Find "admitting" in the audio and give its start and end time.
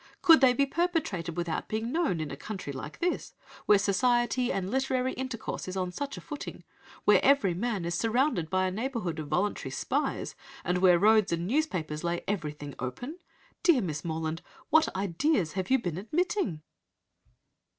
15.99-16.63